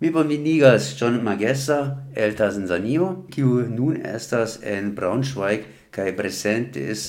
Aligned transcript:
Mi 0.00 0.08
bonvenigas 0.08 0.96
John 0.98 1.22
Magessa 1.22 2.06
el 2.16 2.32
Tanzanio, 2.32 3.26
kiu 3.28 3.66
nun 3.68 3.98
estas 4.00 4.54
en 4.64 4.94
Braunschweig 4.96 5.66
kaj 5.92 6.14
presentis 6.16 7.02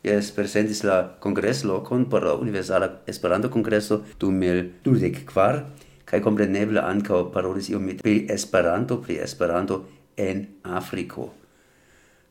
Jes, 0.00 0.30
presentis 0.32 0.80
la 0.88 1.18
kongreslokon 1.20 2.06
por 2.08 2.24
la 2.24 2.32
Universala 2.40 2.88
Esperanto-Kongreso 3.12 4.00
2024 4.24 5.60
kaj 6.08 6.22
kompreneble 6.24 6.80
ankaŭ 6.80 7.26
parolis 7.34 7.68
iom 7.68 7.92
pri 8.00 8.24
Esperanto, 8.32 9.02
pri 9.04 9.20
Esperanto 9.20 9.82
en 10.16 10.46
Afriko. 10.64 11.34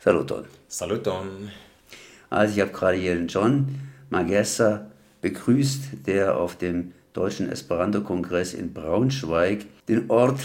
Saluton. 0.02 0.50
Saluton. 0.68 1.52
Also 2.32 2.56
ich 2.56 2.62
habe 2.62 2.72
gerade 2.72 2.98
hier 2.98 3.14
den 3.14 3.28
John 3.28 3.68
Magessa 4.10 4.90
begrüßt, 5.22 6.08
der 6.08 6.36
auf 6.36 6.56
dem 6.56 6.94
Deutschen 7.14 7.50
Esperanto-Kongress 7.50 8.54
in 8.54 8.74
Braunschweig 8.74 9.66
den 9.88 10.10
Ort 10.10 10.40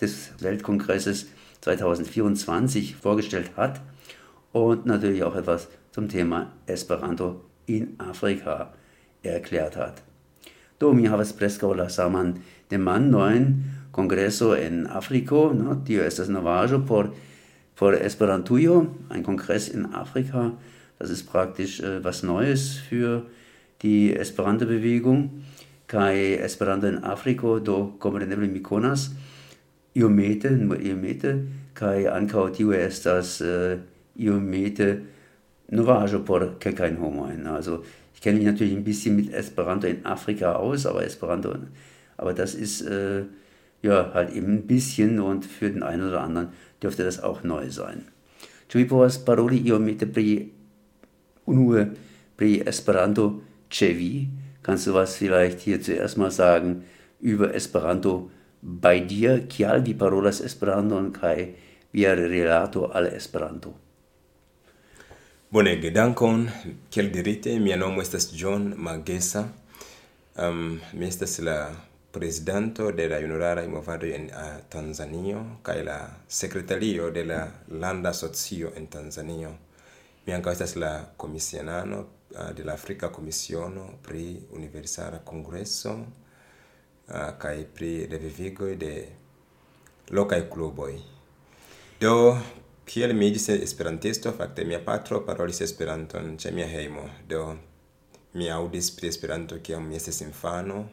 des 0.00 0.32
Weltkongresses 0.40 1.26
2024 1.62 2.96
vorgestellt 2.96 3.52
hat 3.56 3.80
und 4.52 4.86
natürlich 4.86 5.22
auch 5.24 5.36
etwas 5.36 5.68
zum 5.90 6.08
Thema 6.08 6.52
Esperanto 6.66 7.40
in 7.66 7.94
Afrika 7.98 8.72
erklärt 9.22 9.76
hat. 9.76 10.02
Do 10.78 10.92
mi 10.92 11.06
havas 11.06 11.30
preskaŭ 11.38 11.76
la 11.78 11.86
saman 11.88 12.40
demandojn 12.72 13.52
kongreso 13.94 14.56
en 14.58 14.88
Afriko, 14.90 15.52
no, 15.54 15.76
tio 15.86 16.02
estas 16.02 16.28
novaĵo 16.28 16.80
por 16.86 17.12
por 17.76 17.94
Esperantujo, 17.94 18.86
ein 19.08 19.22
Kongress 19.22 19.68
in 19.68 19.86
Afrika, 19.94 20.52
das 20.98 21.10
ist 21.10 21.24
praktisch 21.24 21.80
äh, 21.80 22.04
was 22.04 22.22
Neues 22.22 22.74
für 22.74 23.26
die 23.82 24.14
Esperanto-Bewegung, 24.14 25.42
kai 25.92 26.38
Esperanto 26.40 26.88
in 26.88 27.02
Afriko, 27.04 27.58
do 27.60 27.98
kompreneble 28.00 28.48
mi 28.48 28.62
konas 28.64 29.10
iomete, 29.94 30.50
nur 30.56 30.80
iomete, 30.80 31.34
kai 31.76 32.06
ankaŭ 32.08 32.46
tio 32.56 32.72
estas 32.72 33.40
äh, 33.44 33.76
iomete 34.16 34.88
novaĵo 35.72 36.22
por 36.24 36.46
kelkajn 36.60 36.96
homojn. 36.96 37.46
Also 37.46 37.82
ich 38.14 38.22
kenne 38.22 38.38
mich 38.38 38.46
natürlich 38.46 38.72
ein 38.72 38.84
bisschen 38.84 39.16
mit 39.16 39.34
Esperanto 39.34 39.86
in 39.86 40.06
Afrika 40.06 40.54
aus, 40.54 40.86
aber 40.86 41.04
Esperanto, 41.04 41.54
aber 42.16 42.32
das 42.32 42.54
ist 42.54 42.80
äh, 42.82 43.24
ja 43.82 44.14
halt 44.14 44.32
eben 44.32 44.54
ein 44.54 44.66
bisschen 44.66 45.20
und 45.20 45.44
für 45.44 45.68
den 45.68 45.82
einen 45.82 46.08
oder 46.08 46.22
anderen 46.22 46.48
dürfte 46.82 47.04
das 47.04 47.20
auch 47.20 47.42
neu 47.42 47.68
sein. 47.70 48.08
Ĉu 48.72 48.78
vi 48.78 48.84
povas 48.88 49.18
paroli 49.20 49.58
iomete 49.68 50.06
pri 50.08 50.48
unue 51.44 51.90
pri 52.40 52.62
Esperanto 52.64 53.42
ĉe 53.68 53.90
Kannst 54.62 54.86
du 54.86 54.94
was 54.94 55.16
vielleicht 55.16 55.60
hier 55.60 55.80
zuerst 55.82 56.16
mal 56.16 56.30
sagen 56.30 56.84
über 57.20 57.54
Esperanto? 57.54 58.30
Bei 58.62 59.00
dir, 59.00 59.48
kial 59.48 59.84
vi 59.86 59.94
parolas 59.94 60.40
Esperanto 60.40 61.02
kaj 61.10 61.54
via 61.92 62.14
relato 62.14 62.86
al 62.86 63.06
Esperanto? 63.06 63.74
Bonege, 65.50 65.90
dankon. 65.90 66.48
Kiel 66.90 67.10
dirite, 67.10 67.58
mia 67.58 67.76
nomo 67.76 68.00
estas 68.00 68.30
John 68.32 68.74
Magesa. 68.76 69.48
Um, 70.38 70.80
mi 70.92 71.06
estas 71.06 71.40
la 71.40 71.74
prezidanto 72.12 72.92
de 72.92 73.08
la 73.08 73.18
junularaj 73.20 73.68
Movado 73.68 74.06
en 74.06 74.30
uh, 74.30 74.62
Tanzanio 74.68 75.42
kaj 75.62 75.82
la 75.84 75.98
sekretario 76.28 77.10
de 77.10 77.24
la 77.24 77.42
landa 77.68 78.12
Socio 78.12 78.72
en 78.76 78.86
Tanzanio. 78.86 79.50
Mi 80.26 80.32
ankaŭ 80.32 80.52
estas 80.52 80.76
la 80.76 80.92
komisionano 81.16 82.06
Eh, 82.34 82.54
de 82.54 82.64
la 82.64 82.72
Afrika 82.72 83.08
Komisiono 83.12 83.98
pri 84.02 84.40
Universala 84.50 85.18
Kongreso 85.18 85.90
uh, 85.92 86.04
eh, 87.08 87.32
kaj 87.38 87.64
pri 87.74 88.06
revivigoj 88.06 88.76
de 88.76 88.92
lokaj 90.10 90.46
kluboj. 90.50 90.94
Do 92.00 92.38
kiel 92.88 93.12
mi 93.14 93.28
iĝis 93.28 93.48
esperantisto, 93.58 94.32
fakte 94.32 94.64
mia 94.64 94.80
patro 94.80 95.20
parolis 95.26 95.60
Esperanton 95.60 96.38
ĉe 96.38 96.54
mia 96.56 96.66
hejmo. 96.72 97.04
Do 97.28 97.42
mi 98.32 98.48
aŭdis 98.50 98.90
pri 98.96 99.12
Esperanto 99.12 99.60
kiam 99.60 99.88
mi 99.88 100.00
estis 100.00 100.22
infano, 100.24 100.86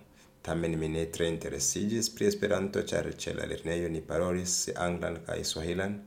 tamen 0.44 0.75
mi 0.80 0.90
ne 0.92 1.06
tre 1.06 1.31
interesiĝis 1.31 2.12
pri 2.16 2.28
Esperanto, 2.34 2.84
ĉar 2.84 3.13
ĉe 3.16 3.38
la 3.40 3.47
lernejo 3.47 3.88
ni 3.90 4.02
parolis 4.02 4.66
anglan 4.75 5.22
kaj 5.24 5.40
swahilan. 5.53 6.02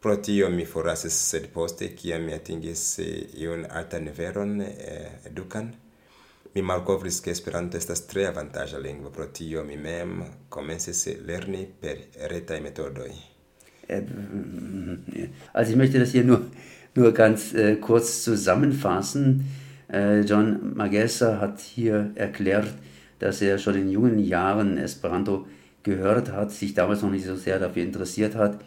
Pro 0.00 0.14
tio 0.22 0.46
mi 0.50 0.62
forlasis, 0.62 1.14
sed 1.30 1.48
poste, 1.50 1.88
kiam 1.98 2.22
mi 2.28 2.34
atingis 2.36 2.82
iun 3.34 3.64
altan 3.66 4.04
nivelon 4.06 4.60
eh, 4.62 5.08
edukan, 5.26 5.72
mi 6.54 6.62
malkovris 6.62 7.18
ke 7.24 7.32
Esperanto 7.34 7.80
estas 7.80 8.04
tre 8.06 8.28
avantaĝa 8.28 8.78
lingvo, 8.78 9.10
pro 9.10 9.26
tio 9.34 9.64
mi 9.66 9.74
mem 9.76 10.22
komencis 10.54 11.02
lerni 11.26 11.64
per 11.82 11.98
retaj 12.30 12.60
metodoj. 12.68 13.10
Also 15.52 15.72
ich 15.72 15.76
möchte 15.76 15.98
das 15.98 16.12
hier 16.12 16.22
nur, 16.22 16.42
nur 16.94 17.12
ganz 17.12 17.52
äh, 17.54 17.74
kurz 17.76 18.22
zusammenfassen. 18.22 19.46
Äh, 19.90 20.20
John 20.20 20.76
Magessa 20.76 21.40
hat 21.40 21.58
hier 21.58 22.12
erklärt, 22.14 22.72
dass 23.18 23.42
er 23.42 23.58
schon 23.58 23.74
in 23.74 23.90
jungen 23.90 24.20
Jahren 24.20 24.78
Esperanto 24.78 25.48
gehört 25.82 26.30
hat, 26.30 26.52
sich 26.52 26.74
damals 26.74 27.02
noch 27.02 27.10
nicht 27.10 27.26
so 27.26 27.34
sehr 27.34 27.58
dafür 27.58 27.82
interessiert 27.82 28.36
hat 28.36 28.60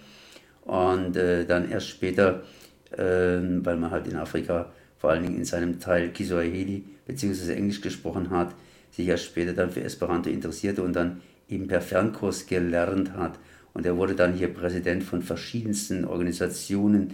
und 0.61 1.15
äh, 1.15 1.45
dann 1.45 1.69
erst 1.69 1.87
später, 1.87 2.43
äh, 2.91 3.39
weil 3.63 3.77
man 3.77 3.91
halt 3.91 4.07
in 4.07 4.15
Afrika 4.15 4.71
vor 4.97 5.11
allen 5.11 5.23
Dingen 5.23 5.37
in 5.37 5.45
seinem 5.45 5.79
Teil 5.79 6.09
Kiswahili 6.09 6.83
bzw. 7.07 7.53
Englisch 7.53 7.81
gesprochen 7.81 8.29
hat, 8.29 8.53
sich 8.91 9.07
erst 9.07 9.25
später 9.25 9.53
dann 9.53 9.71
für 9.71 9.83
Esperanto 9.83 10.29
interessierte 10.29 10.83
und 10.83 10.93
dann 10.93 11.21
eben 11.49 11.67
per 11.67 11.81
Fernkurs 11.81 12.45
gelernt 12.45 13.13
hat 13.13 13.39
und 13.73 13.85
er 13.85 13.97
wurde 13.97 14.15
dann 14.15 14.33
hier 14.33 14.53
Präsident 14.53 15.03
von 15.03 15.21
verschiedensten 15.21 16.05
Organisationen, 16.05 17.13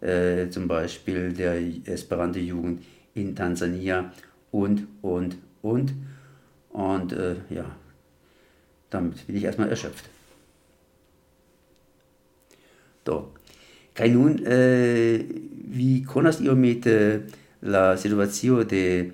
äh, 0.00 0.48
zum 0.48 0.68
Beispiel 0.68 1.32
der 1.32 1.60
Esperanto-Jugend 1.84 2.82
in 3.14 3.34
Tansania 3.34 4.12
und, 4.50 4.86
und, 5.02 5.36
und. 5.62 5.92
Und 6.70 7.12
äh, 7.12 7.36
ja, 7.50 7.64
damit 8.90 9.26
bin 9.26 9.36
ich 9.36 9.44
erstmal 9.44 9.68
erschöpft. 9.68 10.08
Do. 13.08 13.18
kai 13.98 14.10
nun 14.14 14.38
eh, 14.46 15.18
äh, 15.18 15.24
wie 15.74 16.04
konas 16.06 16.40
iomete 16.40 17.26
la 17.60 17.96
situacio 17.96 18.64
de 18.64 19.12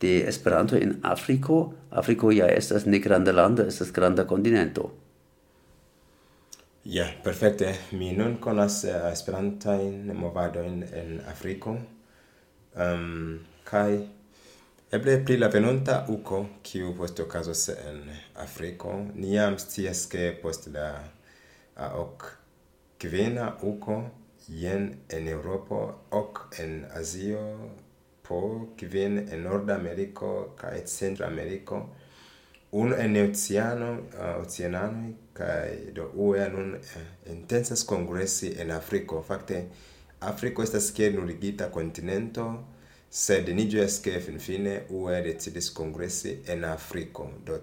de 0.00 0.28
Esperanto 0.28 0.76
en 0.76 0.98
Afriko. 1.02 1.74
Afriko 1.90 2.30
ja 2.30 2.46
estas 2.46 2.86
ne 2.86 2.98
granda 2.98 3.32
lando, 3.32 3.62
estas 3.62 3.92
granda 3.92 4.26
kontinento. 4.26 4.92
Ja, 6.84 7.04
yeah, 7.04 7.22
perfekte. 7.24 7.74
Mi 7.92 8.12
nun 8.12 8.36
konas 8.36 8.84
uh, 8.84 9.12
Esperantajn 9.12 10.12
movadojn 10.14 10.84
en 10.92 11.20
Afriko. 11.28 11.76
Um, 12.76 13.40
kaj 13.64 13.98
Eble 14.92 15.18
pri 15.24 15.36
la 15.36 15.48
venonta 15.52 16.04
uko, 16.08 16.46
kiu 16.62 16.94
post 16.96 17.20
okazos 17.20 17.68
en 17.68 17.98
Afriko, 18.40 18.94
ni 19.14 19.34
jam 19.34 19.58
scias 19.58 20.06
ke 20.08 20.30
post 20.42 20.70
la 20.72 20.92
uh, 21.76 21.98
ok 22.00 22.37
kvena 22.98 23.52
uko 23.62 24.02
jen 24.48 24.90
en 25.08 25.28
Eŭropo, 25.28 25.80
ok 26.10 26.40
en 26.62 26.84
Azio, 26.94 27.44
po 28.28 28.40
kvin 28.76 29.18
en 29.18 29.42
Norda 29.42 29.74
Ameriko 29.74 30.54
kaj 30.56 30.84
Centra 30.86 31.26
america 31.26 31.82
unu 32.72 32.94
en 32.98 33.16
oceano, 33.16 33.92
uh, 33.92 34.42
oceananoj 34.42 35.12
kaj 35.32 35.92
do 35.96 36.10
UE 36.14 36.48
nun 36.52 36.74
eh, 36.74 37.30
intensas 37.32 37.84
kongresi 37.86 38.52
en 38.60 38.70
Afriko. 38.70 39.22
Fakte 39.22 39.62
Afriko 40.20 40.62
estas 40.62 40.90
kiel 40.92 41.14
nuligita 41.14 41.70
kontinento, 41.70 42.48
sed 43.10 43.48
ni 43.54 43.64
ĝojas 43.70 44.00
ke 44.04 44.20
finfine 44.20 44.80
UE 44.90 45.22
decidis 45.24 45.70
kongresi 45.70 46.38
en 46.46 46.64
Afriko. 46.64 47.30
Do 47.46 47.60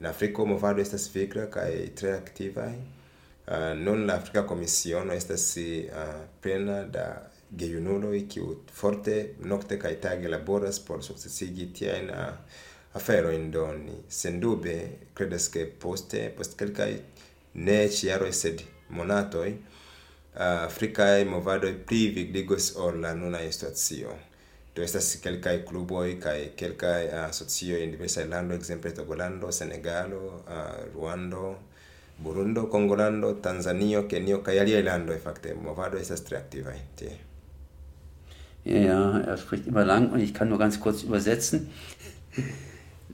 en 0.00 0.06
Afriko 0.06 0.46
movado 0.46 0.80
estas 0.80 1.10
vigla 1.14 1.50
kaj 1.50 1.72
tre 1.98 2.14
aktivaj. 2.16 2.72
Eh, 3.50 3.72
uh, 3.72 3.78
non 3.78 4.04
la 4.04 4.14
Africa 4.14 4.44
Commission 4.44 5.10
estas 5.10 5.56
uh, 5.56 6.26
plena 6.40 6.82
da 6.84 7.30
gejunuloj 7.56 8.26
kiu 8.28 8.56
forte 8.72 9.14
nokte 9.40 9.78
kaj 9.80 9.94
tage 10.00 10.28
laboras 10.28 10.80
por 10.84 11.00
sukcesigi 11.02 11.70
tiajn 11.72 12.10
uh, 12.10 12.26
aferojn. 12.92 13.50
Do 13.50 13.64
ni 13.72 13.96
sendube 14.08 14.74
credes 15.14 15.48
che 15.48 15.64
poste 15.64 16.26
post 16.36 16.58
kelkaj 16.60 16.92
ne 17.54 17.78
ĉiaroj 17.88 18.32
sed 18.32 18.60
monatoi 18.88 19.54
uh, 19.54 20.66
Africa 20.66 21.08
movadoj 21.24 21.72
pli 21.86 22.02
vigligos 22.18 22.74
ol 22.76 23.00
la 23.00 23.14
nuna 23.14 23.40
situacio. 23.50 24.12
Do 24.76 24.84
estas 24.84 25.14
kelkai 25.24 25.62
kluboj 25.64 26.18
kai 26.20 26.52
kelkai 26.56 27.08
asocioj 27.24 27.80
uh, 27.80 27.86
in 27.86 27.96
diversa 27.96 28.28
lando 28.28 28.54
exemple 28.54 28.92
Togolando, 28.92 29.52
Senegalo, 29.52 30.44
uh, 30.44 30.84
Ruando 30.92 31.56
burundo 32.18 32.66
congolando 32.66 33.34
tanzanio 33.34 34.06
kenio 34.08 34.42
kai 34.42 34.58
alia 34.58 34.82
lando 34.82 35.12
e 35.12 35.18
fakte 35.18 35.54
movado 35.54 35.98
estas 35.98 36.24
tre 36.24 36.36
aktiva 36.36 36.72
tie 36.96 37.28
Ja, 38.64 39.20
er 39.20 39.38
spricht 39.38 39.66
immer 39.66 39.84
lang 39.84 40.10
und 40.10 40.20
ich 40.20 40.34
kann 40.34 40.50
nur 40.50 40.58
ganz 40.58 40.78
kurz 40.78 41.02
übersetzen. 41.02 41.70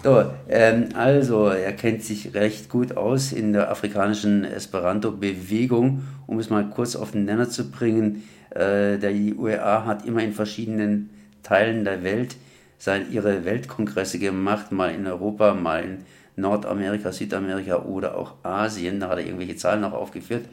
So, 0.03 0.25
ähm, 0.49 0.89
also, 0.95 1.47
er 1.47 1.73
kennt 1.73 2.03
sich 2.03 2.35
recht 2.35 2.69
gut 2.69 2.97
aus 2.97 3.33
in 3.33 3.53
der 3.53 3.71
afrikanischen 3.71 4.45
Esperanto-Bewegung, 4.45 6.03
um 6.27 6.39
es 6.41 6.51
mal 6.51 6.69
kurz 6.69 6.97
auf 6.97 7.13
den 7.13 7.25
Nenner 7.25 7.49
zu 7.49 7.71
bringen. 7.71 8.25
Äh, 8.51 8.99
der 8.99 9.13
UEA 9.13 9.87
hat 9.87 10.05
immer 10.05 10.23
in 10.23 10.33
verschiedenen 10.33 11.11
Teilen 11.43 11.85
der 11.85 12.03
Welt 12.03 12.37
sein, 12.77 13.07
ihre 13.13 13.45
Weltkongresse 13.45 14.19
gemacht, 14.19 14.73
mal 14.73 14.93
in 14.93 15.07
Europa, 15.07 15.55
mal 15.55 15.85
in 15.85 15.99
Nordamerika, 16.37 17.13
Südamerika 17.13 17.83
oder 17.83 18.17
auch 18.17 18.35
Asien. 18.43 19.01
Da 19.01 19.09
hat 19.09 19.19
er 19.19 19.27
irgendwelche 19.27 19.57
Zahlen 19.57 19.81
noch 19.81 19.93
aufgeführt. 19.93 20.49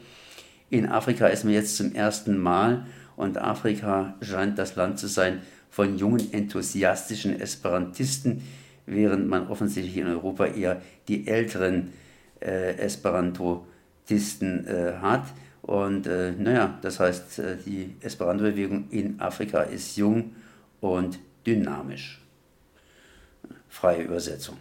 In 0.70 0.88
Afrika 0.88 1.28
ist 1.28 1.44
man 1.44 1.54
jetzt 1.54 1.76
zum 1.78 1.94
ersten 1.94 2.38
Mal 2.38 2.86
und 3.16 3.38
Afrika 3.38 4.16
scheint 4.22 4.58
das 4.58 4.76
Land 4.76 5.00
zu 5.00 5.08
sein 5.08 5.42
von 5.70 5.98
jungen, 5.98 6.32
enthusiastischen 6.34 7.40
Esperantisten, 7.40 8.42
während 8.86 9.28
man 9.28 9.48
offensichtlich 9.48 9.98
in 9.98 10.08
Europa 10.08 10.46
eher 10.46 10.82
die 11.08 11.28
älteren 11.28 11.94
äh, 12.42 12.78
Esperantisten 12.78 14.68
äh, 14.68 14.94
hat. 15.02 15.26
Und 15.62 16.08
äh, 16.08 16.32
naja, 16.32 16.78
das 16.82 17.00
heißt, 17.00 17.40
äh, 17.40 17.58
die 17.66 17.96
Esperanto-Bewegung 18.02 18.90
in 18.90 19.20
Afrika 19.20 19.62
ist 19.62 19.96
jung 19.98 20.36
und 20.80 21.20
dynamisch. 21.46 22.22
Freie 23.70 24.04
Übersetzung. 24.04 24.58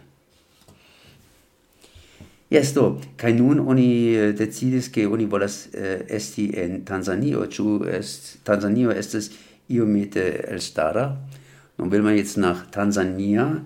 Yes, 2.51 2.73
do, 2.75 2.97
kai 3.15 3.31
nun 3.31 3.61
oni 3.63 3.87
eh, 4.11 4.33
decidis 4.35 4.89
che 4.91 5.05
oni 5.05 5.23
volas 5.25 5.69
eh, 5.71 6.03
esti 6.07 6.49
en 6.51 6.83
Tanzanio, 6.83 7.45
chu 7.47 7.79
est 7.87 8.41
Tanzanio 8.43 8.91
estes 8.91 9.29
iomete 9.71 10.43
elstara. 10.51 11.05
Nun 11.77 11.89
will 11.89 12.03
man 12.03 12.17
jetzt 12.17 12.35
nach 12.37 12.69
Tansania, 12.69 13.63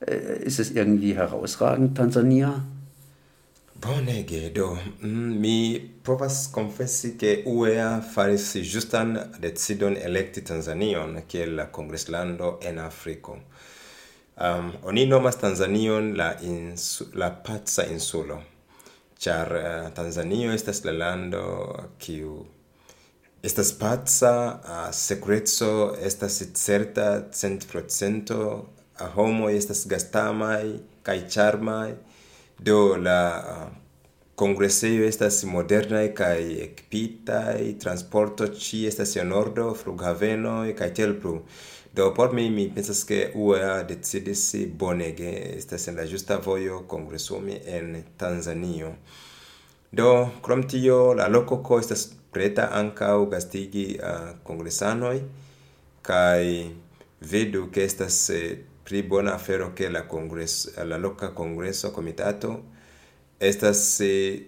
äh, 0.00 0.12
eh, 0.12 0.44
ist 0.44 0.60
es 0.60 0.70
irgendwie 0.70 1.14
herausragend 1.14 1.96
Tansania? 1.96 2.62
do. 4.52 4.78
Mm, 5.02 5.40
mi 5.40 5.80
povas 6.02 6.50
confessi 6.50 7.16
che 7.16 7.42
UEA 7.46 8.00
faris 8.00 8.54
justan 8.54 9.32
decidon 9.40 9.96
electi 9.96 10.42
Tanzanion 10.42 11.22
kiel 11.26 11.54
la 11.54 11.70
Congresslando 11.70 12.58
en 12.60 12.78
Afriko. 12.78 13.38
Um, 14.36 14.72
oni 14.84 15.06
nomas 15.06 15.38
Tanzanion 15.40 16.10
la, 16.16 16.34
insu, 16.44 17.06
la 17.14 17.30
pazza 17.30 17.86
insulo, 17.88 18.42
char 19.18 19.52
uh, 19.56 19.88
Tanzanio 19.96 20.52
estas 20.52 20.82
la 20.84 20.92
lando 20.92 21.44
kiu 21.98 22.42
estas 23.40 23.72
paca, 23.80 24.34
uh, 24.60 24.90
sekureco 24.92 25.96
estas 26.04 26.36
certa 26.52 27.06
cent 27.32 27.64
procento, 27.70 28.68
a 29.00 29.08
homo 29.16 29.48
estas 29.48 29.86
gastamai 29.88 30.82
kai 31.02 31.22
charmai 31.28 31.94
do 32.60 32.96
la 32.96 33.20
eh, 33.40 33.64
uh, 33.64 33.72
congresseio 34.36 35.04
estas 35.08 35.44
modernaj 35.44 36.12
kaj 36.14 36.40
ekipitaj, 36.66 37.78
transporto 37.80 38.48
ci 38.52 38.84
estas 38.86 39.16
en 39.16 39.32
ordo, 39.32 39.72
flughavenoj 39.74 40.76
kaj 40.76 40.92
tiel. 40.94 41.16
Do 41.96 42.12
por 42.12 42.34
mi 42.34 42.50
mi 42.50 42.68
pensas 42.68 43.04
che 43.04 43.32
UEA 43.34 43.82
decidis 43.82 44.54
bonege 44.76 45.56
estas 45.56 45.88
en 45.88 45.96
la 45.96 46.04
justa 46.04 46.36
vojo 46.36 46.82
kongresumi 46.86 47.60
en 47.64 48.04
Tanzanio. 48.18 48.96
Do 49.90 50.28
krom 50.42 50.66
tio 50.68 51.14
la 51.14 51.28
loko 51.28 51.62
ko 51.62 51.78
estas 51.80 52.10
preta 52.32 52.68
ankaŭ 52.72 53.30
gastigi 53.32 53.86
uh, 53.96 54.36
kongresanoj 54.44 55.22
kaj 56.02 56.44
vidu 57.20 57.70
ke 57.72 57.88
estas 57.88 58.30
eh, 58.30 58.58
pri 58.84 59.02
bona 59.02 59.34
afero 59.40 59.72
ke 59.74 59.88
la 59.88 60.04
kongres 60.08 60.76
la 60.76 60.98
loka 60.98 61.32
kongreso 61.34 61.90
komitato 61.96 62.58
estas 63.40 64.00
eh, 64.00 64.42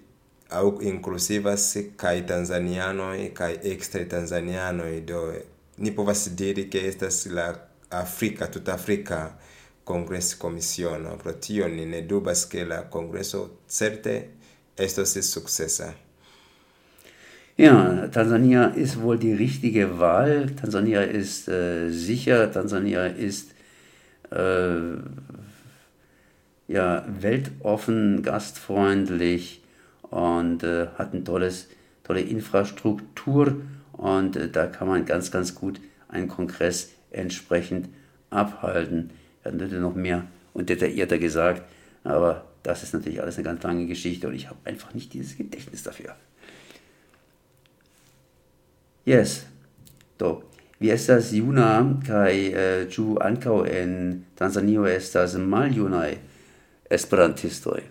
au 0.50 0.78
inclusivas 0.82 1.76
kai 1.96 2.26
tanzanianoi 2.26 3.30
kai 3.34 3.54
extra 3.62 4.04
tanzanianoi 4.04 5.00
do 5.00 5.32
ni 5.78 5.92
povas 5.92 6.28
diri 6.34 6.68
che 6.68 6.86
estas 6.86 7.26
la 7.26 7.54
Africa 7.88 8.48
Congress 9.84 10.36
Commission. 10.36 11.16
Pro 11.22 11.38
tio 11.38 11.66
ni 11.66 11.86
ne 11.86 12.06
dubas 12.06 12.46
che 12.46 12.64
la 12.64 12.88
Congresso 12.88 13.60
certe 13.66 14.36
estos 14.76 15.16
es 15.16 15.30
successa. 15.30 15.94
Ja, 17.56 18.06
Tansania 18.08 18.66
ist 18.66 19.00
wohl 19.00 19.18
die 19.18 19.32
richtige 19.32 19.98
Wahl. 19.98 20.46
Tansania 20.54 21.02
ist 21.02 21.48
äh, 21.48 21.90
sicher, 21.90 22.52
Tansania 22.52 23.06
ist 23.06 23.50
äh, 24.30 24.94
ja, 26.68 27.04
weltoffen, 27.08 28.22
gastfreundlich 28.22 29.62
und 30.02 30.62
äh, 30.62 30.86
hat 30.96 31.14
ein 31.14 31.24
tolles, 31.24 31.66
tolle 32.04 32.20
Infrastruktur 32.20 33.56
und 33.98 34.36
äh, 34.36 34.48
da 34.48 34.66
kann 34.66 34.88
man 34.88 35.04
ganz, 35.04 35.30
ganz 35.30 35.54
gut 35.54 35.80
einen 36.08 36.28
Kongress 36.28 36.92
entsprechend 37.10 37.88
abhalten. 38.30 39.10
Er 39.42 39.52
hat 39.52 39.60
natürlich 39.60 39.82
noch 39.82 39.94
mehr 39.94 40.26
und 40.54 40.70
detaillierter 40.70 41.18
gesagt, 41.18 41.62
aber 42.04 42.46
das 42.62 42.82
ist 42.82 42.94
natürlich 42.94 43.20
alles 43.20 43.36
eine 43.36 43.44
ganz 43.44 43.62
lange 43.62 43.86
Geschichte 43.86 44.28
und 44.28 44.34
ich 44.34 44.48
habe 44.48 44.58
einfach 44.64 44.94
nicht 44.94 45.12
dieses 45.12 45.36
Gedächtnis 45.36 45.82
dafür. 45.82 46.16
Yes, 49.04 49.46
do. 50.18 50.42
Wie 50.80 50.90
estas 50.90 51.32
juna 51.32 51.98
kai 52.06 52.52
äh, 52.52 52.88
ju 52.88 53.16
ankau 53.18 53.64
en 53.64 54.26
Tanzanio 54.36 54.84
estas 54.84 55.34
maljunai 55.34 56.18
esperantistoi? 56.88 57.82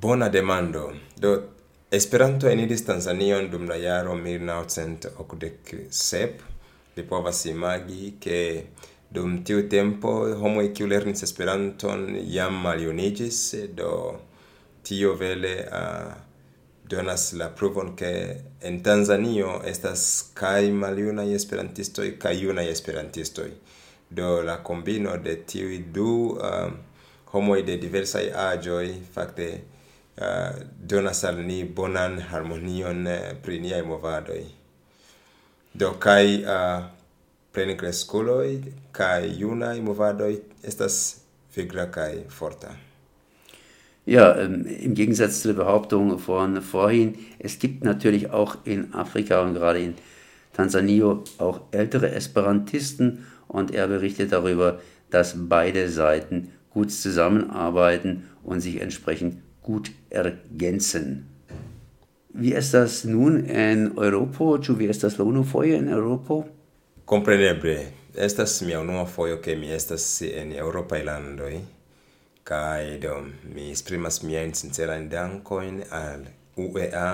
Bona 0.00 0.28
demando. 0.28 0.92
Do 1.20 1.51
Esperanto 1.92 2.48
eniris 2.48 2.86
Tanzanion 2.86 3.50
dum 3.50 3.66
la 3.68 3.76
jaro 3.76 4.14
1987. 4.14 6.28
Vi 6.96 7.02
povas 7.08 7.46
imagi 7.46 8.14
ke 8.20 8.64
dum 9.10 9.44
tiu 9.44 9.68
tempo 9.68 10.08
homoj 10.40 10.72
kiu 10.72 10.86
lernis 10.88 11.22
Esperanton 11.26 12.16
jam 12.24 12.54
maljuniĝis, 12.64 13.54
do 13.76 13.90
tio 14.88 15.12
vele 15.20 15.66
uh, 15.66 16.12
donas 16.88 17.26
la 17.36 17.50
pruvon 17.58 17.92
ke 17.96 18.12
en 18.70 18.82
Tanzanio 18.82 19.60
estas 19.74 20.06
kaj 20.40 20.70
maljunaj 20.72 21.34
esperantistoj 21.34 22.08
kaj 22.24 22.34
junaj 22.40 22.66
esperantistoj. 22.70 23.50
Do 24.08 24.40
la 24.48 24.56
kombino 24.64 25.12
de 25.28 25.36
tiuj 25.44 25.78
du 25.92 26.08
uh, 26.40 26.72
homoj 27.36 27.60
de 27.68 27.76
diversaj 27.84 28.26
aĝoj 28.48 28.88
fakte 29.12 29.52
donas 30.16 31.24
al 31.24 31.40
ni 31.44 31.64
bonan 31.64 32.20
harmonion 32.20 33.06
uh, 33.06 33.32
pri 33.42 33.60
niaj 33.60 33.82
movadoj. 33.86 34.44
Do 35.74 35.94
kai 35.98 36.44
uh, 36.44 36.84
pleni 37.52 37.76
cresculoi 37.76 38.60
kai 38.92 39.32
junai 39.40 39.80
movadoi 39.80 40.40
estas 40.62 41.22
vigla 41.56 41.86
kai 41.90 42.24
forta. 42.28 42.76
Ja, 44.04 44.36
ähm, 44.36 44.66
im 44.66 44.94
Gegensatz 44.94 45.42
zu 45.42 45.48
der 45.48 45.62
Behauptung 45.62 46.18
von 46.18 46.60
vorhin, 46.60 47.18
es 47.38 47.58
gibt 47.60 47.84
natürlich 47.84 48.30
auch 48.30 48.56
in 48.64 48.92
Afrika 48.94 49.42
und 49.42 49.54
gerade 49.54 49.80
in 49.80 49.94
Tansania 50.52 51.22
auch 51.38 51.60
ältere 51.70 52.10
Esperantisten 52.10 53.26
und 53.46 53.70
er 53.70 53.86
berichtet 53.86 54.32
darüber, 54.32 54.80
dass 55.10 55.34
beide 55.36 55.88
Seiten 55.88 56.50
gut 56.70 56.90
zusammenarbeiten 56.90 58.28
und 58.42 58.60
sich 58.60 58.80
entsprechend 58.80 59.36
gut 59.62 59.90
ergänzen. 60.10 61.28
Wie 62.34 62.54
ist 62.54 62.74
das 62.74 63.04
nun 63.04 63.44
in 63.44 63.92
Europa? 63.96 64.58
Ĉu 64.58 64.74
vi 64.78 64.88
estas 64.88 65.18
la 65.18 65.24
unufoje 65.24 65.76
en 65.76 65.88
Europa? 65.88 66.42
Kompreneble, 67.04 67.76
estas 68.16 68.62
mia 68.62 68.80
unua 68.80 69.04
fojo 69.06 69.36
ke 69.44 69.56
mi 69.56 69.72
estas 69.72 70.22
en 70.22 70.52
eŭropaj 70.52 71.04
landoj 71.04 71.54
kaj 72.44 72.98
do 72.98 73.14
mi 73.54 73.70
esprimas 73.72 74.22
miajn 74.22 74.54
sincerajn 74.54 75.08
dankojn 75.08 75.82
al 75.90 76.24
UEA 76.56 77.10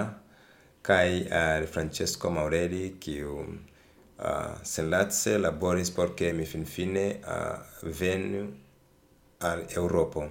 kaj 0.82 1.08
al 1.40 1.66
Francesco 1.66 2.30
Maurelli 2.30 2.96
kiu 3.00 3.34
uh, 3.42 4.56
senlace 4.62 5.38
laboris 5.38 5.90
por 5.90 6.14
ke 6.16 6.32
mi 6.32 6.46
finfine 6.46 7.06
uh, 7.20 7.58
venu 8.00 8.46
al 9.40 9.66
Eŭropo. 9.76 10.24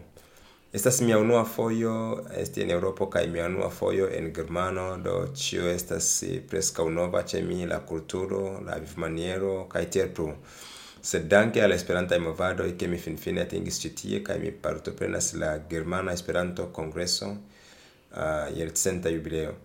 Estas 0.74 1.02
mia 1.02 1.18
unua 1.20 1.46
fojo 1.46 1.92
esti 2.36 2.62
en 2.62 2.72
Eŭropo 2.76 3.06
kaj 3.08 3.28
mia 3.32 3.46
unua 3.48 3.70
fojo 3.72 4.10
en 4.12 4.34
Germano, 4.36 4.98
do 5.04 5.14
ĉio 5.42 5.70
estas 5.72 6.10
eh, 6.28 6.42
preskaŭ 6.50 6.90
nova 6.92 7.22
ĉe 7.24 7.40
mi, 7.42 7.62
la 7.66 7.78
kulturo, 7.92 8.42
la 8.66 8.76
vivmaniero 8.82 9.54
kaj 9.72 9.86
tiel 9.96 10.12
plu. 10.18 10.28
Sed 11.02 11.30
danke 11.32 11.64
al 11.64 11.72
Esperantaj 11.72 12.20
movadoj 12.20 12.74
ke 12.80 12.90
mi 12.92 13.00
finfine 13.00 13.46
atingis 13.46 13.80
ĉi 13.80 13.94
tie 14.02 14.20
kaj 14.28 14.38
mi 14.44 14.52
partoprenas 14.52 15.32
la 15.40 15.54
Germana 15.72 16.12
Esperanto-Kongreso 16.20 17.32
uh, 17.32 18.52
jelcenta 18.58 19.14
jubileo. 19.16 19.56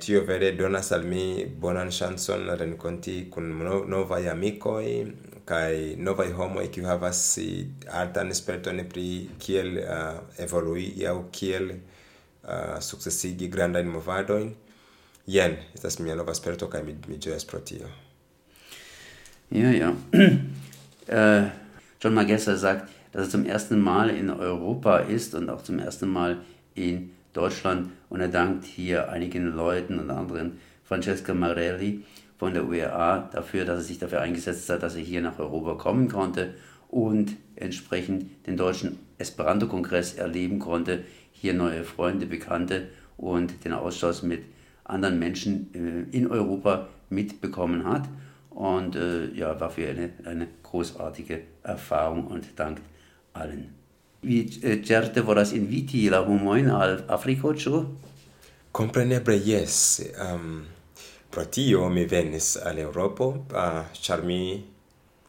Tio 0.00 0.24
vere 0.24 0.52
donas 0.52 0.92
al 0.92 1.04
mi 1.04 1.44
bonan 1.44 1.90
chanson 1.90 2.48
renconti 2.58 3.30
kun 3.30 3.58
nova 3.86 4.16
amiko 4.30 4.80
kai 5.44 5.96
nova 5.98 6.24
homo 6.36 6.60
kiu 6.72 6.86
havas 6.86 7.38
altan 7.90 8.34
sperton 8.34 8.84
pri 8.88 9.28
kiel 9.38 9.78
uh, 9.78 10.20
evolui 10.38 11.06
au 11.06 11.28
kiel 11.32 11.70
uh, 11.70 12.80
successigi 12.80 13.48
granda 13.48 13.80
in 13.80 13.88
movado 13.88 14.38
jen 15.26 15.56
estas 15.74 15.98
mia 15.98 16.14
nova 16.14 16.34
sperto 16.34 16.68
kai 16.68 16.82
mi 16.82 16.96
mi 17.08 17.18
ĝojas 17.18 17.46
pro 17.46 17.60
tio. 17.60 17.88
Ja 19.50 19.70
ja. 19.70 19.92
Äh, 21.10 21.48
John 22.02 22.12
Magessa 22.12 22.54
sagt 22.58 22.90
dass 23.12 23.28
er 23.28 23.30
zum 23.30 23.46
ersten 23.46 23.80
Mal 23.80 24.10
in 24.10 24.28
Europa 24.28 24.98
ist 24.98 25.34
und 25.34 25.48
auch 25.48 25.62
zum 25.62 25.78
ersten 25.78 26.08
Mal 26.08 26.36
in 26.74 27.10
Deutschland 27.38 27.90
und 28.08 28.20
er 28.20 28.28
dankt 28.28 28.64
hier 28.64 29.10
einigen 29.10 29.54
Leuten 29.54 30.00
und 30.00 30.10
anderen 30.10 30.58
Francesca 30.82 31.32
Marelli 31.34 32.04
von 32.36 32.52
der 32.52 32.66
UEA 32.66 33.30
dafür, 33.32 33.64
dass 33.64 33.78
er 33.78 33.84
sich 33.84 33.98
dafür 33.98 34.20
eingesetzt 34.20 34.68
hat, 34.70 34.82
dass 34.82 34.96
er 34.96 35.02
hier 35.02 35.20
nach 35.20 35.38
Europa 35.38 35.74
kommen 35.74 36.08
konnte 36.08 36.54
und 36.88 37.36
entsprechend 37.54 38.46
den 38.46 38.56
deutschen 38.56 38.98
Esperanto-Kongress 39.18 40.14
erleben 40.14 40.58
konnte, 40.58 41.04
hier 41.30 41.54
neue 41.54 41.84
Freunde, 41.84 42.26
Bekannte 42.26 42.88
und 43.16 43.64
den 43.64 43.72
Austausch 43.72 44.22
mit 44.22 44.42
anderen 44.84 45.18
Menschen 45.20 45.72
äh, 45.74 46.16
in 46.16 46.26
Europa 46.26 46.88
mitbekommen 47.10 47.84
hat. 47.84 48.08
Und 48.50 48.96
äh, 48.96 49.30
ja, 49.34 49.60
war 49.60 49.70
für 49.70 49.88
eine, 49.88 50.10
eine 50.24 50.48
großartige 50.64 51.42
Erfahrung 51.62 52.26
und 52.26 52.58
dankt 52.58 52.82
allen. 53.32 53.74
vi 54.22 54.60
eh, 54.62 54.82
certe 54.84 55.20
volas 55.20 55.52
inviti 55.52 56.08
la 56.10 56.22
homoin 56.26 56.70
al 56.70 57.04
Afriko 57.08 57.52
ĉu? 57.54 57.84
Compreneble, 58.72 59.36
yes. 59.44 60.00
Um, 60.20 60.64
pro 61.30 61.44
tio 61.44 61.88
mi 61.88 62.04
venis 62.04 62.56
al 62.56 62.78
Europo, 62.78 63.28
uh, 63.50 63.84
char 63.92 64.22
mi 64.22 64.64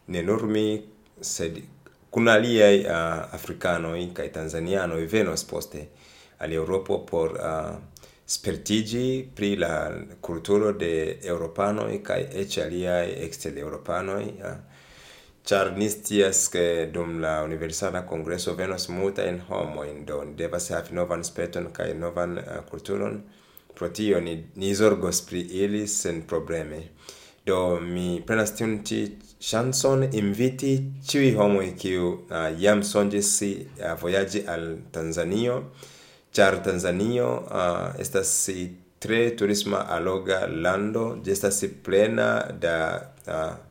ne 0.08 0.24
nur 0.24 0.48
mi, 0.48 0.82
sed 1.22 1.60
kun 2.10 2.28
aliaj 2.28 2.80
uh, 2.86 2.94
afrikanoj 3.38 4.00
kaj 4.18 4.32
tanzanianoj 4.34 5.06
venos 5.12 5.44
poste 5.46 5.86
al 6.40 6.54
Europo 6.54 7.04
por 7.06 7.36
uh, 7.38 7.76
spertigi 8.26 9.28
pri 9.36 9.56
la 9.56 9.74
kulturo 10.22 10.72
de 10.74 11.20
eŭropanoj 11.24 12.02
kaj 12.06 12.20
eĉ 12.44 12.58
aliaj 12.66 13.06
ekster-eŭropanoj. 13.28 14.24
Uh, 14.24 14.79
Ĉar 15.48 15.72
ni 15.78 15.88
scias 15.90 16.48
ke 16.54 16.90
dum 16.94 17.20
la 17.24 17.40
Universala 17.44 18.04
congreso 18.10 18.54
venos 18.58 18.90
multajn 18.90 19.40
homo 19.48 19.86
in 19.88 20.04
don 20.06 20.36
devas 20.36 20.70
havi 20.74 20.96
novan 20.98 21.24
sperton 21.24 21.70
kaj 21.74 21.94
novan 21.98 22.38
uh, 22.38 22.60
kulturon. 22.70 23.22
Pro 23.76 23.90
tio 23.90 24.20
ni, 24.22 24.36
ni 24.56 24.74
zorgos 24.76 25.22
pri 25.30 25.42
ili 25.64 25.88
senprobleme. 25.88 26.82
Do 27.46 27.80
mi 27.80 28.20
prenas 28.28 28.52
tiun 28.58 28.82
ĉi 28.86 29.00
ŝancon 29.50 30.04
inviti 30.12 30.74
ĉiuj 31.08 31.32
homoj 31.40 31.70
kiu 31.80 32.10
uh, 32.12 32.50
jam 32.60 32.84
sonĝis 32.84 33.32
uh, 33.48 33.94
vojaĝi 34.02 34.44
al 34.56 34.68
Tanzanio, 34.92 35.56
char 36.36 36.60
Tanzanio 36.66 37.32
uh, 37.40 37.96
estas 38.04 38.36
tre 39.00 39.22
turisma 39.40 39.86
alloga 39.96 40.44
lando, 40.52 41.16
ĝi 41.24 41.32
estas 41.32 41.64
plena 41.86 42.30
da 42.62 42.76
uh, 43.00 43.69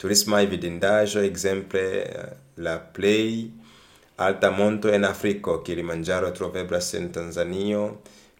turisma 0.00 0.40
vidindaĵoj, 0.48 1.26
exemple 1.28 1.82
la 2.56 2.78
play 2.80 3.50
alta 4.20 4.50
monto 4.50 4.88
en 4.92 5.04
Afriko, 5.04 5.58
Kilimanjaro, 5.64 6.30
troveblas 6.36 6.94
en 6.94 7.10
Tanzanio, 7.12 7.84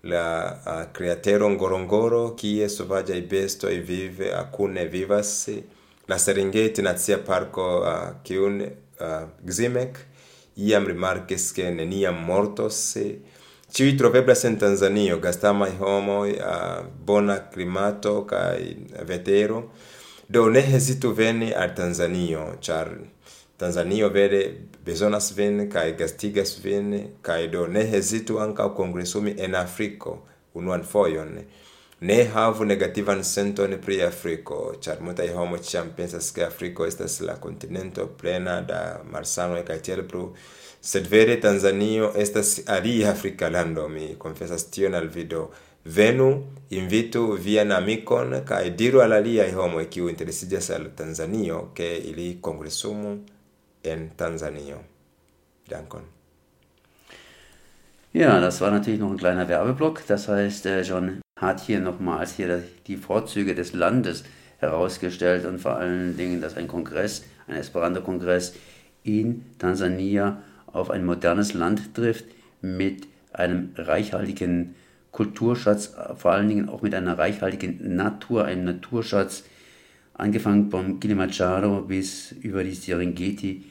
la 0.03 0.89
kretero 0.97 1.49
Ngorongoro, 1.53 2.35
kie 2.37 2.69
sovaĝaj 2.69 3.21
bestoj 3.29 3.75
vive 3.85 4.33
akune 4.37 4.87
vivas, 4.89 5.49
la 6.09 6.19
Serengeti 6.19 6.85
Nacia 6.85 7.21
Parko, 7.25 7.67
kiun 8.25 8.63
Gzimek 9.45 10.01
iam 10.61 10.89
rimarkis 10.89 11.51
ke 11.57 11.69
neniam 11.73 12.25
mortos, 12.29 12.81
Ciui 13.71 13.93
troveblas 13.95 14.41
en 14.49 14.57
Tanzanio, 14.59 15.21
gastamai 15.23 15.77
homoi, 15.79 16.33
bona 17.07 17.37
climato, 17.53 18.25
kai 18.27 18.75
vetero, 19.07 19.61
Do 20.33 20.49
ne 20.51 20.61
hesitu 20.63 21.11
veni 21.11 21.53
al 21.53 21.75
Tanzanio, 21.75 22.43
char 22.61 22.89
Tanzanio 23.59 24.09
vere 24.15 24.43
bezonas 24.85 25.33
vin 25.37 25.65
kai 25.73 25.97
gastigas 25.99 26.53
vin 26.63 26.93
kai 27.21 27.49
do 27.51 27.65
ne 27.67 27.83
hesitu 27.91 28.37
ankaŭ 28.39 28.69
kongresumi 28.77 29.33
en 29.39 29.57
Afriko 29.59 30.13
unuan 30.55 30.85
foion, 30.93 31.33
Ne 32.01 32.25
havu 32.25 32.65
negativan 32.65 33.25
senton 33.25 33.75
pri 33.85 33.99
Afriko, 34.03 34.59
ĉar 34.81 35.03
multaj 35.05 35.27
homoj 35.35 35.59
ĉiam 35.67 35.91
pensas 35.97 36.31
ke 36.33 36.45
Afriko 36.47 36.87
estas 36.87 37.19
la 37.21 37.35
kontinento 37.43 38.07
plena 38.21 38.61
da 38.69 38.79
malsanoj 39.11 39.65
kaj 39.69 39.79
tiel 39.89 40.05
plu, 40.09 40.23
sed 40.81 41.11
vere 41.11 41.41
Tanzanio 41.41 42.13
estas 42.17 42.61
alia 42.67 43.11
afrika 43.11 43.51
lando, 43.51 43.89
mi 43.89 44.15
konfesas 44.19 44.71
tion 44.71 44.95
al 44.95 45.11
vi 45.17 45.27
do. 45.35 45.49
Venu 45.85 46.45
invitu 46.71 47.37
vian 47.37 47.73
amicon 47.73 48.45
kai 48.45 48.71
diru 48.71 49.01
al 49.01 49.13
aliai 49.13 49.53
homo 49.53 49.85
kiu 49.91 50.09
interesigas 50.09 50.71
al 50.71 50.91
Tanzanio 50.97 51.71
ke 51.75 51.97
ili 51.97 52.39
kongresumu 52.41 53.19
en 53.85 54.11
Tanzanio. 54.17 54.79
Dankon. 55.69 56.03
Ja, 58.13 58.41
das 58.41 58.61
war 58.61 58.73
natürlich 58.73 58.99
noch 58.99 59.13
ein 59.13 59.17
kleiner 59.17 59.49
Werbeblock. 59.49 60.05
Das 60.09 60.27
heißt, 60.27 60.67
äh, 60.67 60.83
John 60.83 61.21
hat 61.37 61.61
hier 61.61 61.79
nochmals 61.79 62.35
hier 62.35 62.65
die 62.87 62.97
Vorzüge 62.97 63.55
des 63.55 63.73
Landes 63.73 64.25
herausgestellt 64.59 65.47
und 65.47 65.61
vor 65.61 65.77
allen 65.77 66.17
Dingen, 66.17 66.41
dass 66.41 66.57
ein 66.57 66.67
Kongress, 66.67 67.25
ein 67.47 67.57
Esperanto-Kongress 67.57 68.55
in 69.05 69.45
Tansania 69.59 70.43
auf 70.67 70.91
ein 70.91 71.05
modernes 71.05 71.55
Land 71.55 71.95
trifft 71.95 72.25
mit 72.61 73.07
einem 73.33 73.73
reichhaltigen 73.77 74.75
Kulturschatz, 75.13 75.95
vor 76.17 76.33
allen 76.33 76.49
Dingen 76.49 76.69
auch 76.69 76.83
mit 76.83 76.95
einer 76.95 77.19
reichhaltigen 77.19 77.97
Natur, 77.97 78.45
einem 78.45 78.65
Naturschatz, 78.65 79.45
angefangen 80.15 80.71
vom 80.71 81.01
Kilimanjaro 81.01 81.83
bis 81.83 82.33
über 82.33 82.63
die 82.63 82.75
Serengeti, 82.75 83.65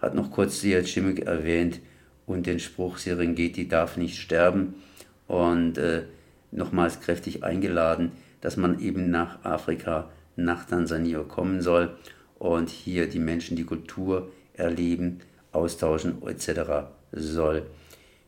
hat 0.00 0.14
noch 0.14 0.30
kurz 0.30 0.60
Siad 0.60 0.88
Schimmick 0.88 1.26
erwähnt 1.26 1.80
und 2.26 2.46
den 2.46 2.58
Spruch 2.58 2.98
Serengeti 2.98 3.68
darf 3.68 3.96
nicht 3.96 4.18
sterben 4.18 4.74
und 5.28 5.78
äh, 5.78 6.02
nochmals 6.50 7.00
kräftig 7.00 7.44
eingeladen, 7.44 8.12
dass 8.40 8.56
man 8.56 8.80
eben 8.80 9.10
nach 9.10 9.44
Afrika, 9.44 10.10
nach 10.36 10.64
Tansania 10.64 11.22
kommen 11.22 11.60
soll 11.60 11.96
und 12.38 12.70
hier 12.70 13.08
die 13.08 13.20
Menschen 13.20 13.56
die 13.56 13.64
Kultur 13.64 14.32
erleben, 14.54 15.20
austauschen 15.52 16.22
etc. 16.26 16.88
soll. 17.12 17.66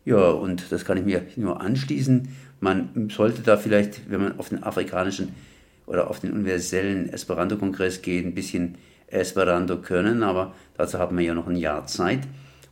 Ja, 0.05 0.29
und 0.31 0.71
das 0.71 0.85
kann 0.85 0.99
ich 0.99 1.05
mir 1.05 1.27
nur 1.37 1.61
anschließen. 1.61 2.29
Man 2.61 3.09
sollte 3.11 3.43
da 3.43 3.57
vielleicht, 3.57 4.11
wenn 4.11 4.23
man 4.23 4.39
auf 4.39 4.51
den 4.51 4.63
afrikanischen 4.63 5.35
oder 5.87 6.11
auf 6.11 6.21
den 6.21 6.33
universellen 6.33 7.09
Esperanto-Kongress 7.11 8.03
geht, 8.03 8.25
ein 8.25 8.35
bisschen 8.35 8.77
Esperanto 9.07 9.81
können, 9.81 10.23
aber 10.23 10.55
dazu 10.77 10.99
haben 10.99 11.17
wir 11.17 11.25
ja 11.25 11.35
noch 11.35 11.47
ein 11.47 11.57
Jahr 11.57 11.87
Zeit. 11.87 12.21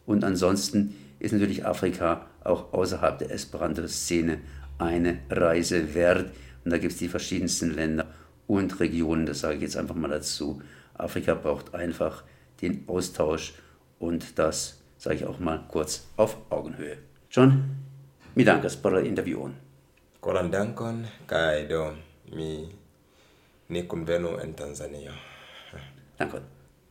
Und 0.07 0.25
ansonsten 0.25 0.95
ist 1.21 1.33
natürlich 1.33 1.65
Afrika 1.65 2.27
auch 2.45 2.73
außerhalb 2.73 3.19
der 3.19 3.31
Esperanto-Szene 3.31 4.39
eine 4.79 5.19
Reise 5.31 5.95
wert. 5.95 6.31
Und 6.65 6.71
da 6.71 6.79
gibt 6.79 6.93
es 6.93 6.99
die 6.99 7.09
verschiedensten 7.09 7.75
Länder 7.75 8.07
und 8.47 8.81
Regionen, 8.81 9.27
das 9.27 9.41
sage 9.41 9.57
ich 9.57 9.63
jetzt 9.63 9.77
einfach 9.77 9.95
mal 9.95 10.09
dazu. 10.09 10.61
Afrika 10.95 11.35
braucht 11.35 11.75
einfach 11.75 12.25
den 12.61 12.85
Austausch 12.89 13.55
und 13.99 14.39
das 14.39 14.81
sage 14.99 15.17
ich 15.17 15.27
auch 15.27 15.39
mal 15.39 15.65
kurz 15.69 16.07
auf 16.17 16.37
Augenhöhe. 16.51 16.99
John, 17.33 17.65
mi 18.35 18.45
dankas 18.45 18.77
por 18.77 18.93
la 18.93 19.01
intervjuon. 19.01 19.55
Koran 20.21 20.51
dankon, 20.53 20.99
kaj 21.27 21.63
do 21.71 21.95
mi 22.37 22.69
ne 23.69 23.83
kunvenu 23.89 24.35
en 24.43 24.53
Tanzanio. 24.55 25.15
Dankon. 26.19 26.45